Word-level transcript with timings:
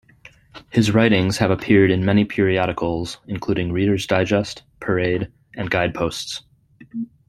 His 0.71 0.89
writings 0.95 1.37
have 1.37 1.51
appeared 1.51 1.91
in 1.91 2.03
many 2.03 2.25
periodicals, 2.25 3.19
including 3.27 3.71
Reader's 3.71 4.07
Digest, 4.07 4.63
Parade, 4.79 5.31
and 5.55 5.69
Guideposts. 5.69 6.41